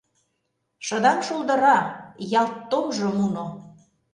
[0.85, 1.77] Шыдаҥ шолдыра,
[2.39, 3.45] ялт томжо муно.